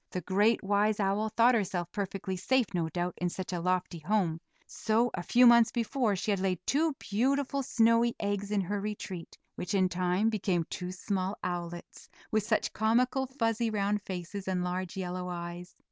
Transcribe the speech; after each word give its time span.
The 0.09 0.21
great, 0.21 0.63
wise 0.63 0.99
owl 0.99 1.29
thought 1.29 1.53
herself 1.53 1.91
perfectly 1.91 2.35
safe, 2.35 2.65
no 2.73 2.89
doubt, 2.89 3.13
in 3.17 3.29
such 3.29 3.53
a 3.53 3.59
lofty 3.59 3.99
home; 3.99 4.41
so, 4.65 5.11
a 5.13 5.21
few 5.21 5.45
months 5.45 5.69
before, 5.71 6.15
she 6.15 6.31
had 6.31 6.39
laid 6.39 6.57
two 6.65 6.93
beautiful 6.93 7.61
snowy 7.61 8.15
eggs 8.19 8.49
in 8.49 8.61
her 8.61 8.81
retreat, 8.81 9.37
which 9.57 9.75
in 9.75 9.89
time 9.89 10.31
became 10.31 10.65
two 10.71 10.91
small 10.91 11.37
owlets, 11.43 12.09
with 12.31 12.41
such 12.41 12.73
comical, 12.73 13.27
fuzzy, 13.27 13.69
round 13.69 14.01
faces, 14.01 14.47
and 14.47 14.63
large 14.63 14.97
yellow 14.97 15.29
eyes. 15.29 15.75